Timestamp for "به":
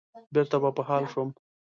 0.61-0.69